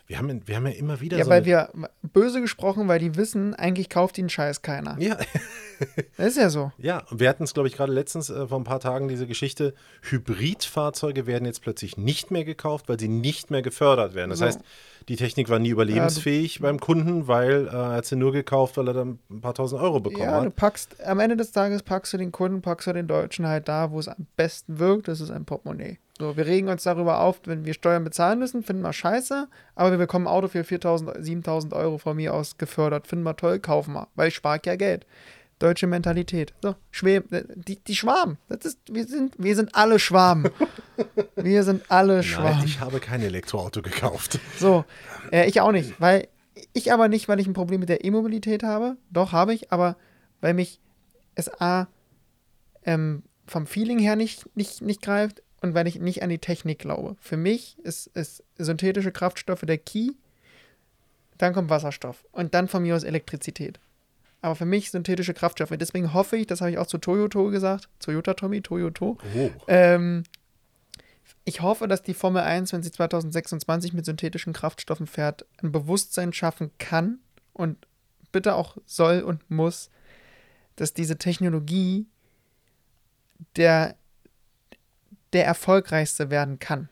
[0.07, 1.17] Wir haben, wir haben ja immer wieder.
[1.17, 1.71] Ja, so weil wir
[2.03, 4.97] böse gesprochen, weil die wissen, eigentlich kauft den Scheiß keiner.
[4.99, 5.17] Ja.
[6.17, 6.73] das ist ja so.
[6.77, 9.27] Ja, und wir hatten es, glaube ich, gerade letztens äh, vor ein paar Tagen diese
[9.27, 14.31] Geschichte: Hybridfahrzeuge werden jetzt plötzlich nicht mehr gekauft, weil sie nicht mehr gefördert werden.
[14.31, 14.45] Das so.
[14.45, 14.61] heißt,
[15.09, 18.77] die Technik war nie überlebensfähig ja, beim Kunden, weil äh, er hat sie nur gekauft,
[18.77, 20.43] weil er dann ein paar tausend Euro bekommen ja, hat.
[20.43, 23.47] Ja, du packst, am Ende des Tages packst du den Kunden, packst du den Deutschen
[23.47, 25.99] halt da, wo es am besten wirkt, das ist ein Portemonnaie.
[26.19, 29.91] So, wir regen uns darüber auf, wenn wir Steuern bezahlen müssen, finden wir scheiße, aber
[29.91, 33.59] wir bekommen ein Auto für 4.000, 7.000 Euro von mir aus gefördert, finden wir toll,
[33.59, 35.07] kaufen wir, weil ich spare ja Geld.
[35.65, 36.53] Deutsche Mentalität.
[36.61, 37.25] So, Schwäb,
[37.55, 38.37] die, die Schwaben.
[38.51, 40.51] Das ist, wir, sind, wir sind alle Schwaben.
[41.37, 42.59] wir sind alle Schwaben.
[42.59, 44.39] Nein, ich habe kein Elektroauto gekauft.
[44.59, 44.85] So,
[45.33, 46.29] äh, ich auch nicht, weil
[46.75, 48.99] ich aber nicht, weil ich ein Problem mit der E-Mobilität habe.
[49.11, 49.97] Doch, habe ich, aber
[50.43, 50.81] weil mich
[51.35, 51.89] es A
[52.85, 56.81] ähm, vom Feeling her nicht, nicht, nicht greift und weil ich nicht an die Technik
[56.81, 57.17] glaube.
[57.21, 60.11] Für mich ist, ist synthetische Kraftstoffe der Key,
[61.39, 63.81] dann kommt Wasserstoff und dann von mir aus Elektrizität.
[64.45, 65.73] Aber für mich synthetische Kraftstoffe.
[65.79, 69.07] Deswegen hoffe ich, das habe ich auch zu Toyota gesagt, Toyota Tommy, Toyota.
[69.07, 69.51] Oh.
[69.69, 70.25] Ähm,
[71.47, 76.35] ich hoffe, dass die Formel 1, wenn sie 2026 mit synthetischen Kraftstoffen fährt, ein Bewusstsein
[76.35, 77.21] schaffen kann
[77.55, 77.87] und
[78.33, 79.89] bitte auch soll und muss,
[80.77, 82.05] dass diese Technologie
[83.57, 83.97] der,
[85.33, 86.91] der erfolgreichste werden kann.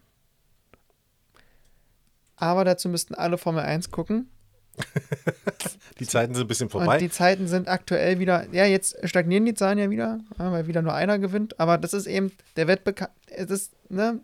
[2.37, 4.31] Aber dazu müssten alle Formel 1 gucken.
[5.99, 6.95] Die Zeiten sind ein bisschen vorbei.
[6.95, 10.83] Und die Zeiten sind aktuell wieder, ja, jetzt stagnieren die Zahlen ja wieder, weil wieder
[10.83, 11.61] nur einer gewinnt.
[11.61, 14.21] Aber das ist eben der Wettbewerb, es ist, ne,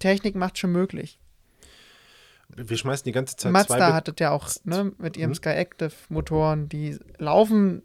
[0.00, 1.20] Technik macht schon möglich.
[2.48, 3.92] Wir schmeißen die ganze Zeit Mazda zwei.
[3.92, 5.34] hat das ja auch, ne, mit ihrem Mhm.
[5.34, 7.82] Sky Active Motoren, die laufen,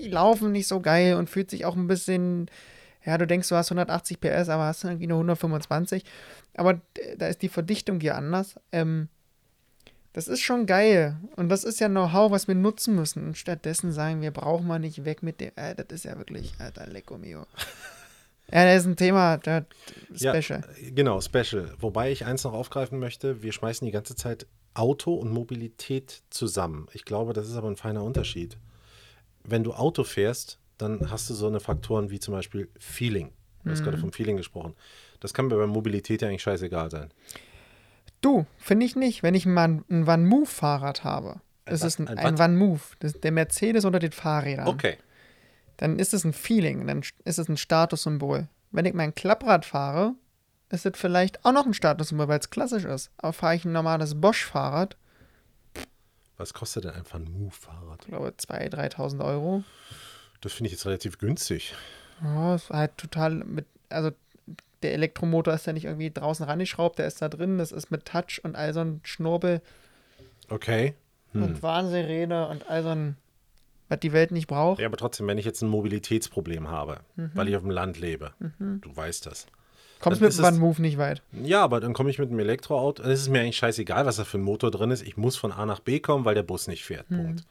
[0.00, 2.50] die laufen nicht so geil und fühlt sich auch ein bisschen,
[3.04, 6.04] ja, du denkst, du hast 180 PS, aber hast irgendwie nur 125.
[6.56, 6.80] Aber
[7.18, 8.56] da ist die Verdichtung hier anders.
[8.72, 9.08] Ähm,
[10.14, 11.16] das ist schon geil.
[11.36, 13.26] Und das ist ja Know-how, was wir nutzen müssen.
[13.26, 16.54] Und stattdessen sagen wir, brauchen wir nicht weg mit dem, äh, das ist ja wirklich,
[16.58, 17.46] alter, lecco mio.
[18.52, 19.64] ja, das ist ein Thema, das
[20.14, 20.64] Ja, Special.
[20.94, 21.72] Genau, Special.
[21.78, 26.86] Wobei ich eins noch aufgreifen möchte, wir schmeißen die ganze Zeit Auto und Mobilität zusammen.
[26.94, 28.56] Ich glaube, das ist aber ein feiner Unterschied.
[29.44, 33.30] Wenn du Auto fährst, dann hast du so eine Faktoren wie zum Beispiel Feeling.
[33.62, 33.84] Du hast Mhm.
[33.84, 34.74] gerade vom Feeling gesprochen.
[35.20, 37.10] Das kann mir bei Mobilität ja eigentlich scheißegal sein.
[38.24, 39.22] Du, finde ich nicht.
[39.22, 42.38] Wenn ich mal ein, Van Move Fahrrad habe, Ein ist ein, ein ein?
[42.38, 44.66] Van Move, das der Mercedes unter den Fahrrädern.
[44.66, 44.96] Okay.
[45.76, 48.48] Dann ist es ein Feeling, dann ist es ein Statussymbol.
[48.70, 50.14] Wenn ich mein Klapprad fahre,
[50.70, 53.10] ist es vielleicht auch noch ein Statussymbol, weil es klassisch ist.
[53.18, 54.96] Aber fahre ich ein normales Bosch-Fahrrad,
[56.36, 58.00] Was kostet denn einfach ein Move-Fahrrad?
[58.02, 59.64] ich glaube 2.000, 3.000 Euro,
[60.40, 61.74] Das finde ich jetzt relativ günstig.
[62.22, 64.12] ja, ist halt total mit, also
[64.84, 68.04] der Elektromotor ist ja nicht irgendwie draußen rangeschraubt, der ist da drin, das ist mit
[68.04, 69.60] Touch und all so ein Schnurbel
[70.48, 70.94] Okay.
[71.32, 71.42] Hm.
[71.42, 73.16] und Warnsirene und all so ein,
[73.88, 74.80] was die Welt nicht braucht.
[74.80, 77.30] Ja, aber trotzdem, wenn ich jetzt ein Mobilitätsproblem habe, Mhm.
[77.34, 79.46] weil ich auf dem Land lebe, du weißt das.
[80.00, 81.22] Kommst mit dem Move nicht weit.
[81.32, 83.02] Ja, aber dann komme ich mit einem Elektroauto.
[83.02, 85.02] Es ist mir eigentlich scheißegal, was da für ein Motor drin ist.
[85.02, 87.08] Ich muss von A nach B kommen, weil der Bus nicht fährt.
[87.08, 87.44] Punkt.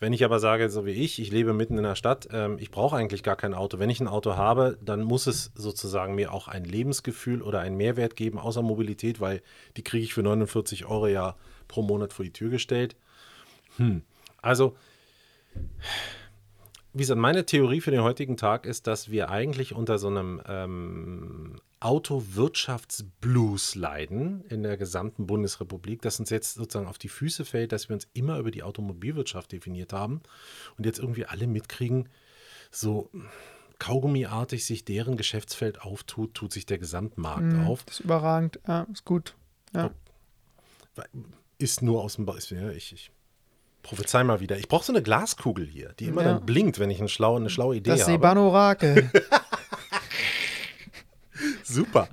[0.00, 2.70] Wenn ich aber sage, so wie ich, ich lebe mitten in der Stadt, ähm, ich
[2.70, 3.78] brauche eigentlich gar kein Auto.
[3.80, 7.76] Wenn ich ein Auto habe, dann muss es sozusagen mir auch ein Lebensgefühl oder einen
[7.76, 9.42] Mehrwert geben, außer Mobilität, weil
[9.76, 12.94] die kriege ich für 49 Euro ja pro Monat vor die Tür gestellt.
[13.76, 14.02] Hm.
[14.40, 14.76] Also,
[16.94, 20.40] wie gesagt, meine Theorie für den heutigen Tag ist, dass wir eigentlich unter so einem
[20.46, 27.72] ähm, Autowirtschaftsblues leiden in der gesamten Bundesrepublik, das uns jetzt sozusagen auf die Füße fällt,
[27.72, 30.22] dass wir uns immer über die Automobilwirtschaft definiert haben
[30.76, 32.08] und jetzt irgendwie alle mitkriegen,
[32.70, 33.10] so
[33.78, 37.84] kaugummiartig sich deren Geschäftsfeld auftut, tut sich der Gesamtmarkt Mhm, auf.
[37.84, 39.36] Das ist überragend, ja, ist gut.
[39.74, 39.90] Ja.
[41.58, 42.34] Ist nur aus dem Bau.
[42.34, 43.10] ist- ja, Ich, ich
[43.88, 44.56] prophezei mal wieder.
[44.58, 46.34] Ich brauche so eine Glaskugel hier, die immer Ja.
[46.34, 48.12] dann blinkt, wenn ich eine schlaue, eine schlaue Idee Das habe.
[48.12, 49.10] Seban-Orakel.
[51.64, 52.08] Super.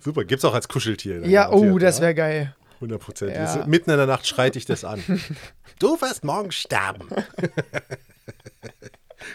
[0.00, 0.24] Super.
[0.24, 1.26] Gibt es auch als Kuscheltier.
[1.26, 2.02] ja, oh, das ja?
[2.02, 2.56] wäre geil.
[2.76, 3.34] 100 Prozent.
[3.36, 3.64] Ja.
[3.66, 5.02] Mitten in der Nacht schreit ich das an.
[5.78, 7.08] du wirst morgen sterben.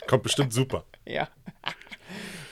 [0.08, 0.84] Kommt bestimmt super.
[1.06, 1.30] Ja.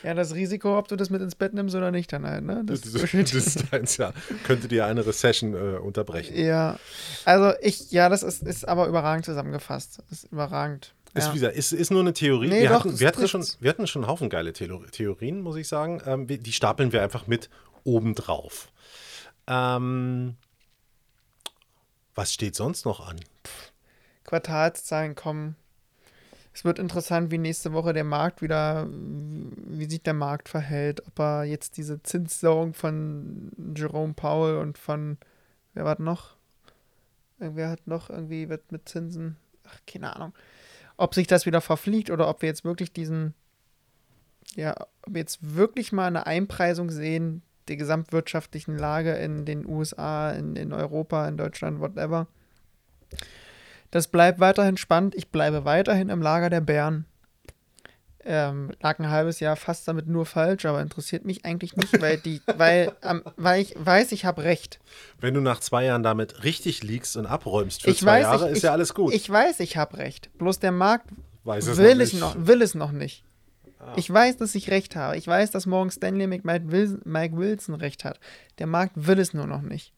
[0.06, 2.62] Ja, das Risiko, ob du das mit ins Bett nimmst oder nicht, dann halt, ne?
[2.66, 4.14] Das, Das, das, das ist ja.
[4.44, 6.38] Könnte dir eine Recession äh, unterbrechen.
[6.38, 6.78] ja.
[7.26, 10.04] Also ich, ja, das ist, ist aber überragend zusammengefasst.
[10.10, 10.94] Das ist überragend.
[11.16, 11.34] Ist, Ja.
[11.34, 12.50] wie gesagt, ist, ist nur eine Theorie.
[12.50, 15.42] Nee, wir, doch, hatten, wir, hatten schon, wir hatten schon einen Haufen geile Theor- Theorien,
[15.42, 16.02] muss ich sagen.
[16.06, 17.50] Ähm, die stapeln wir einfach mit
[17.84, 18.70] obendrauf.
[19.48, 20.36] Ähm,
[22.16, 23.20] was steht sonst noch an?
[24.24, 25.56] Quartalszahlen kommen.
[26.56, 31.06] Es wird interessant, wie nächste Woche der Markt wieder, wie sich der Markt verhält.
[31.06, 35.18] Ob er jetzt diese Zinssaugung von Jerome Powell und von,
[35.74, 36.38] wer war noch?
[37.42, 40.34] Irgendwer hat noch irgendwie wird mit Zinsen, ach, keine Ahnung.
[40.96, 43.34] Ob sich das wieder verfliegt oder ob wir jetzt wirklich diesen,
[44.56, 50.32] ja, ob wir jetzt wirklich mal eine Einpreisung sehen der gesamtwirtschaftlichen Lage in den USA,
[50.32, 52.28] in, in Europa, in Deutschland, whatever.
[53.96, 55.16] Das bleibt weiterhin spannend.
[55.16, 57.06] Ich bleibe weiterhin im Lager der Bären.
[58.26, 62.18] Ähm, lag ein halbes Jahr fast damit nur falsch, aber interessiert mich eigentlich nicht, weil
[62.18, 64.82] die, weil, ähm, weil ich weiß, ich habe recht.
[65.22, 68.46] Wenn du nach zwei Jahren damit richtig liegst und abräumst für Ich zwei weiß, Jahre,
[68.48, 69.14] ich, ist ich, ja alles gut.
[69.14, 70.30] Ich weiß, ich habe recht.
[70.40, 71.12] Bloß der Markt
[71.46, 73.24] Weiß will es noch, will es noch nicht.
[73.80, 73.94] Ah.
[73.96, 75.16] Ich weiß, dass ich recht habe.
[75.16, 78.20] Ich weiß, dass morgen Stanley McMike Wilson, Mike Wilson recht hat.
[78.60, 79.94] Der Markt will es nur noch nicht.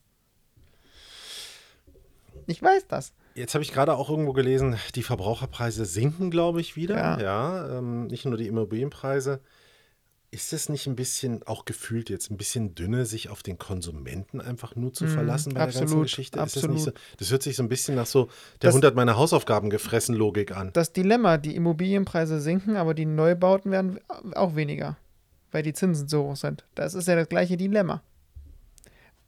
[2.47, 3.13] Ich weiß das.
[3.36, 6.95] Jetzt habe ich gerade auch irgendwo gelesen, die Verbraucherpreise sinken, glaube ich, wieder.
[6.97, 7.19] Ja.
[7.19, 9.41] Ja, ähm, nicht nur die Immobilienpreise.
[10.31, 14.41] ist es nicht ein bisschen, auch gefühlt jetzt, ein bisschen dünne, sich auf den Konsumenten
[14.41, 16.39] einfach nur zu verlassen bei der ganzen absolut, Geschichte?
[16.39, 16.75] Ist das, absolut.
[16.75, 18.25] nicht so, das hört sich so ein bisschen nach so,
[18.62, 20.71] der Das- Hund hat meine Hausaufgaben gefressen Logik an.
[20.73, 23.99] Das Dilemma, die Immobilienpreise sinken, aber die Neubauten werden
[24.36, 24.97] auch weniger,
[25.51, 26.65] weil die Zinsen so hoch sind.
[26.75, 28.01] Das ist ja das gleiche Dilemma.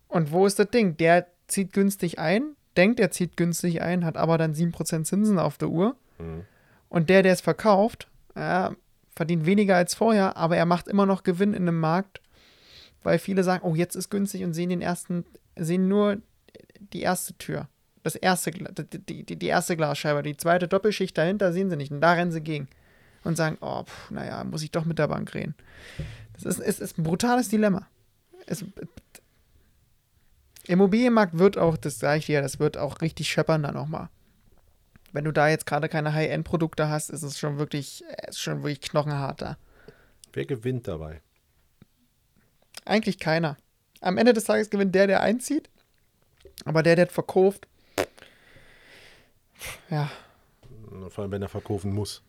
[0.09, 0.97] Und wo ist das Ding?
[0.97, 5.57] Der zieht günstig ein, denkt, er zieht günstig ein, hat aber dann 7% Zinsen auf
[5.57, 5.95] der Uhr.
[6.17, 6.45] Mhm.
[6.87, 8.73] Und der, der es verkauft, ja,
[9.15, 12.21] verdient weniger als vorher, aber er macht immer noch Gewinn in einem Markt,
[13.03, 15.25] weil viele sagen, oh, jetzt ist günstig und sehen den ersten,
[15.57, 16.17] sehen nur
[16.93, 17.67] die erste Tür.
[18.03, 21.91] Das erste, die, die, die erste Glasscheibe, die zweite Doppelschicht dahinter sehen sie nicht.
[21.91, 22.69] Und da rennen sie gegen.
[23.25, 25.53] Und sagen, oh, pf, naja, muss ich doch mit der Bank reden.
[26.33, 27.85] Das ist, es ist ein brutales Dilemma.
[28.45, 28.63] Es,
[30.69, 34.09] Immobilienmarkt wird auch, das sage ich dir, das wird auch richtig scheppern dann nochmal.
[35.11, 38.61] Wenn du da jetzt gerade keine High-End-Produkte hast, ist es schon wirklich, es ist schon
[38.61, 39.57] wirklich knochenhart da.
[40.31, 41.21] Wer gewinnt dabei?
[42.85, 43.57] Eigentlich keiner.
[44.01, 45.71] Am Ende des Tages gewinnt der, der einzieht.
[46.65, 47.67] Aber der, der verkauft,
[49.89, 50.09] ja,
[51.09, 52.21] Vor allem, wenn er verkaufen muss.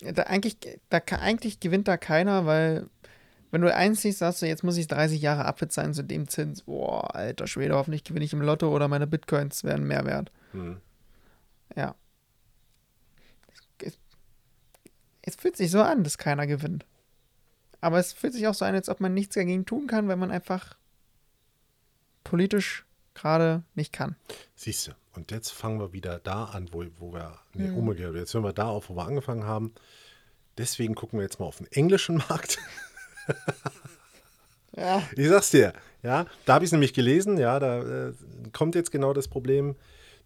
[0.00, 0.56] da eigentlich,
[0.90, 2.88] da, eigentlich gewinnt da keiner, weil
[3.50, 6.62] wenn du einziehst, sagst du, jetzt muss ich 30 Jahre abbezahlen zu dem Zins.
[6.62, 10.30] Boah, alter Schwede, hoffentlich gewinne ich im Lotto oder meine Bitcoins werden mehr wert.
[10.52, 10.78] Hm.
[11.76, 11.94] Ja.
[13.78, 13.98] Es,
[15.22, 16.84] es fühlt sich so an, dass keiner gewinnt.
[17.80, 20.16] Aber es fühlt sich auch so an, als ob man nichts dagegen tun kann, weil
[20.16, 20.76] man einfach
[22.24, 22.84] politisch
[23.14, 24.16] gerade nicht kann.
[24.54, 27.76] Siehst du, und jetzt fangen wir wieder da an, wo, wo wir, nee, Mhm.
[27.76, 29.74] umgekehrt, jetzt hören wir da auf, wo wir angefangen haben.
[30.56, 32.58] Deswegen gucken wir jetzt mal auf den englischen Markt.
[34.76, 35.02] Ja.
[35.16, 35.72] Ich sag's dir,
[36.04, 38.12] ja, da habe ich es nämlich gelesen, ja, da äh,
[38.52, 39.74] kommt jetzt genau das Problem,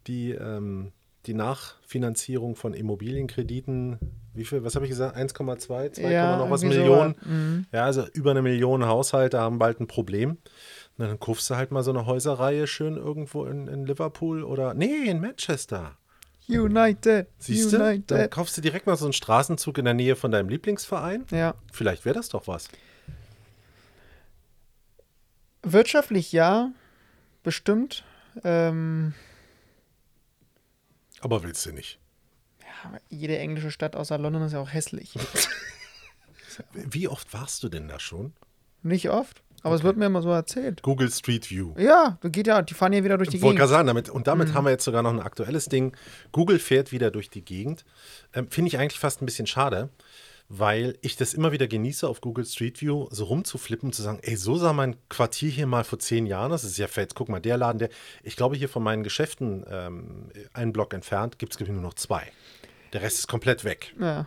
[0.07, 0.93] die, ähm,
[1.25, 3.99] die Nachfinanzierung von Immobilienkrediten,
[4.35, 7.15] wie viel, was habe ich gesagt, 1,2, 2, Ja, noch was Millionen.
[7.23, 7.67] so, mhm.
[7.73, 10.37] Ja, also über eine Million Haushalte haben bald ein Problem.
[10.99, 14.75] Na, dann kaufst du halt mal so eine Häuserreihe schön irgendwo in, in Liverpool oder,
[14.75, 15.97] nee, in Manchester.
[16.49, 17.29] United.
[17.39, 18.03] Siehst du?
[18.07, 21.25] Dann kaufst du direkt mal so einen Straßenzug in der Nähe von deinem Lieblingsverein.
[21.31, 21.55] Ja.
[21.73, 22.69] Vielleicht wäre das doch was.
[25.63, 26.71] Wirtschaftlich ja,
[27.43, 28.05] bestimmt.
[28.45, 29.15] Ähm,
[31.21, 31.99] Aber willst du nicht.
[32.61, 35.15] ja, jede englische Stadt außer London ist ja auch hässlich.
[36.73, 38.33] Wie oft warst du denn da schon?
[38.83, 40.83] Nicht oft, aber es wird mir immer so erzählt.
[40.83, 41.73] Google Street View.
[41.79, 43.61] Ja, du geht ja, die fahren ja wieder durch die Ich wollte Gegend.
[43.71, 44.55] gerade sagen, damit, und damit Mhm.
[44.55, 45.97] haben wir jetzt sogar noch ein aktuelles Ding.
[46.33, 47.85] Google fährt wieder durch die Gegend.
[48.35, 49.89] Ähm, Finde ich eigentlich fast ein bisschen schade,
[50.49, 54.19] weil ich das immer wieder genieße, auf Google Street View so rumzuflippen und zu sagen,
[54.23, 56.63] ey, so sah mein Quartier hier mal vor zehn Jahren aus.
[56.63, 57.15] Das ist ja fett.
[57.15, 57.89] Guck mal, der Laden, der,
[58.23, 62.31] ich glaube, hier von meinen Geschäften ähm, einen Block entfernt gibt es nur noch zwei.
[62.93, 63.95] Der Rest ist komplett weg.
[63.99, 64.27] Ja.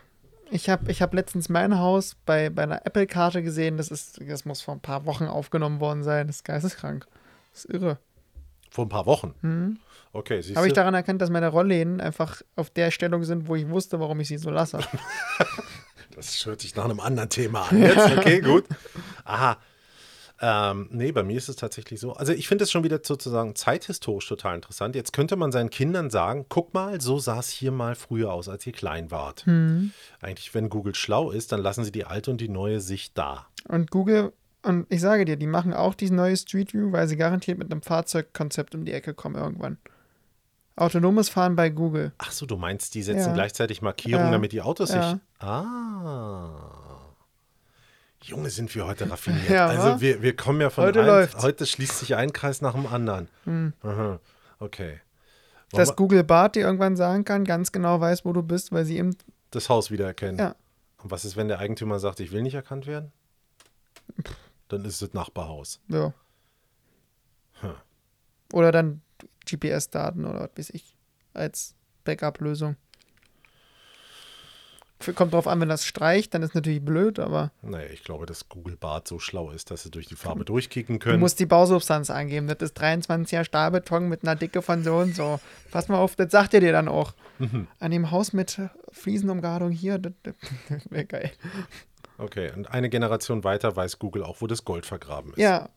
[0.52, 3.78] Ich habe ich hab letztens mein Haus bei, bei einer Apple-Karte gesehen.
[3.78, 6.28] Das, ist, das muss vor ein paar Wochen aufgenommen worden sein.
[6.28, 7.08] Das ist geisteskrank.
[7.52, 7.98] Das ist irre.
[8.70, 9.80] Vor ein paar Wochen.
[10.12, 10.80] Okay, siehst Habe ich du?
[10.80, 14.28] daran erkannt, dass meine Rollläden einfach auf der Stellung sind, wo ich wusste, warum ich
[14.28, 14.80] sie so lasse.
[16.16, 17.82] Das hört sich nach einem anderen Thema an.
[17.82, 18.66] Jetzt, okay, gut.
[19.26, 19.58] Aha.
[20.42, 22.14] Ähm, nee, bei mir ist es tatsächlich so.
[22.14, 24.96] Also ich finde es schon wieder sozusagen zeithistorisch total interessant.
[24.96, 28.50] Jetzt könnte man seinen Kindern sagen, guck mal, so sah es hier mal früher aus,
[28.50, 29.46] als ihr klein wart.
[30.22, 33.48] Eigentlich, wenn Google schlau ist, dann lassen sie die alte und die neue Sicht da.
[33.70, 37.16] Und Google, und ich sage dir, die machen auch dieses neue Street View, weil sie
[37.16, 39.78] garantiert mit einem Fahrzeugkonzept um die Ecke kommen irgendwann.
[40.78, 42.12] Autonomes Fahren bei Google.
[42.18, 43.34] Ach so, du meinst, die setzen Ja.
[43.34, 44.32] gleichzeitig Markierungen, Ja.
[44.32, 45.12] damit die Autos Ja.
[45.12, 45.20] sich...
[45.40, 46.72] Ah.
[48.22, 49.50] Junge, sind wir heute raffiniert.
[49.50, 51.44] Ja, also wir, wir kommen ja von Heute einem, läuft's.
[51.44, 53.30] heute schließt sich ein Kreis nach dem anderen.
[53.84, 54.20] Aha.
[54.60, 55.00] Okay.
[55.72, 58.86] Wollen Dass Google Bart dir irgendwann sagen kann, ganz genau weiß, wo du bist, weil
[58.86, 59.16] sie eben.
[59.52, 60.38] das Haus wiedererkennen.
[60.38, 60.56] Ja.
[61.04, 63.12] Und was ist, wenn der Eigentümer sagt, ich will nicht erkannt werden?
[64.70, 65.80] Dann ist es das Nachbarhaus.
[65.88, 66.14] Ja.
[67.62, 67.76] Hm.
[68.54, 69.02] Oder dann
[69.46, 70.96] GPS-Daten oder was weiß ich.
[71.34, 72.76] Als Backup-Lösung.
[75.14, 78.50] Kommt drauf an, wenn das streicht, dann ist natürlich blöd, aber Naja, ich glaube, dass
[78.50, 81.20] Google Bart so schlau ist, dass sie durch die Farbe durchkicken du können.
[81.20, 82.48] musst die Bausubstanz angeben.
[82.48, 85.40] Das ist 23er Stahlbeton mit einer Dicke von so und so.
[85.70, 87.14] Pass mal auf, das sagt er dir dann auch.
[87.38, 87.68] Mhm.
[87.80, 88.60] An dem Haus mit
[88.94, 91.32] Fliesenumgardung hier, das, das wäre geil.
[92.18, 95.38] Okay, und eine Generation weiter weiß Google auch, wo das Gold vergraben ist.
[95.40, 95.70] Ja,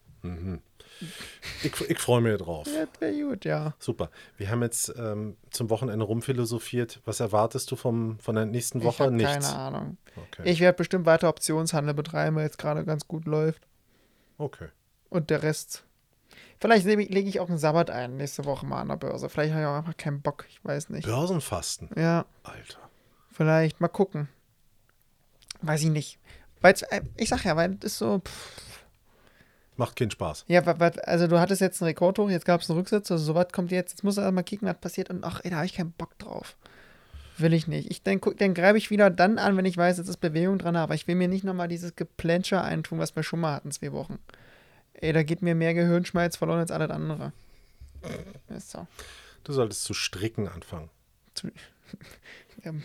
[1.62, 2.66] Ich, ich freue mich drauf.
[2.66, 3.74] das wäre gut, ja.
[3.78, 4.10] Super.
[4.36, 7.00] Wir haben jetzt ähm, zum Wochenende rumphilosophiert.
[7.04, 9.04] Was erwartest du vom, von der nächsten Ich Woche?
[9.04, 9.32] habe Nichts.
[9.32, 9.96] keine Ahnung.
[10.16, 10.42] Okay.
[10.50, 13.66] Ich werde bestimmt weiter Optionshandel betreiben, weil es gerade ganz gut läuft.
[14.38, 14.68] okay.
[15.10, 15.84] Und der Rest.
[16.60, 19.28] Vielleicht lege ich- ich auch einen Sabbat ein nächste Woche mal an der Börse.
[19.30, 20.44] Vielleicht habe ich auch einfach keinen Bock.
[20.50, 21.06] Ich weiß nicht.
[21.06, 21.88] Börsenfasten.
[21.96, 22.78] Ja, Alter.
[23.32, 23.80] vielleicht.
[23.80, 24.28] Mal gucken.
[25.62, 26.18] Weiß ich nicht.
[26.60, 28.18] Weil's, äh, ich sag ja, weil das ist so.
[28.18, 28.60] Pff,
[29.78, 30.44] Macht keinen Spaß.
[30.48, 33.46] ja, also du hattest jetzt einen Rekord hoch, jetzt gab es einen Rücksitz, also sowas
[33.52, 33.92] kommt jetzt.
[33.92, 36.18] Jetzt muss er mal kicken, was passiert und ach, ey, da habe ich keinen Bock
[36.18, 36.56] drauf.
[37.36, 37.88] Will ich nicht.
[37.88, 40.74] Ich dann, dann greife ich wieder dann an, wenn ich weiß, es ist Bewegung dran,
[40.74, 43.92] aber ich will mir nicht nochmal dieses Geplänscher eintun, was wir schon mal hatten, zwei
[43.92, 44.18] Wochen.
[44.94, 47.32] Ey, da geht mir mehr Gehirnschmalz verloren als alles andere.
[48.48, 48.84] Ist so.
[49.44, 50.90] Du solltest zu stricken anfangen.
[51.34, 51.52] Zu,
[52.64, 52.82] einen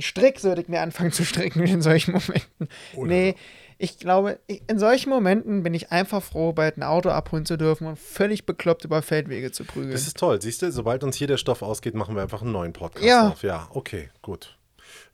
[0.00, 2.68] Strick sollte ich mir anfangen zu stricken in solchen Momenten.
[2.96, 3.34] Oder nee,
[3.78, 7.86] ich glaube, in solchen Momenten bin ich einfach froh, bald ein Auto abholen zu dürfen
[7.86, 9.92] und völlig bekloppt über Feldwege zu prügeln.
[9.92, 10.40] Das ist toll.
[10.40, 13.28] Siehst du, sobald uns hier der Stoff ausgeht, machen wir einfach einen neuen Podcast Ja.
[13.28, 13.42] auf.
[13.42, 14.58] Ja, okay, gut.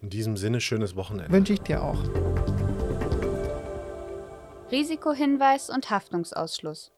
[0.02, 1.32] In diesem Sinne, schönes Wochenende.
[1.32, 1.98] Wünsche ich dir auch.
[4.70, 6.92] Risikohinweis und Haftungsausschluss.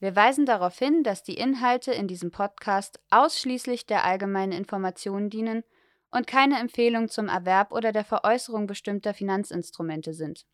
[0.00, 5.62] Wir weisen darauf hin, dass die Inhalte in diesem Podcast ausschließlich der allgemeinen Information dienen
[6.10, 10.46] und keine Empfehlung zum Erwerb oder der Veräußerung bestimmter Finanzinstrumente sind.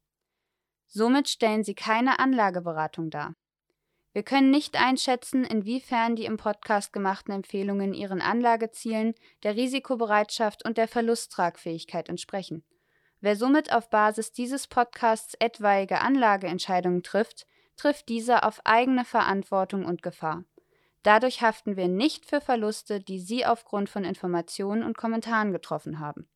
[0.89, 3.35] Somit stellen sie keine Anlageberatung dar.
[4.13, 10.79] Wir können nicht einschätzen, inwiefern die im Podcast gemachten Empfehlungen ihren Anlagezielen, der Risikobereitschaft und
[10.79, 12.65] der Verlusttragfähigkeit entsprechen.
[13.21, 17.47] Wer somit auf Basis dieses Podcasts etwaige Anlageentscheidungen trifft,
[17.77, 20.45] trifft diese auf eigene Verantwortung und Gefahr.
[21.03, 26.27] Dadurch haften wir nicht für Verluste, die Sie aufgrund von Informationen und Kommentaren getroffen haben